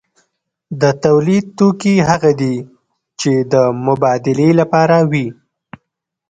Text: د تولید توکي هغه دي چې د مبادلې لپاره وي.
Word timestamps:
د 0.81 0.83
تولید 1.03 1.45
توکي 1.57 1.95
هغه 2.09 2.31
دي 2.41 2.55
چې 3.19 3.31
د 3.53 3.55
مبادلې 3.85 4.49
لپاره 4.59 4.97
وي. 5.11 5.27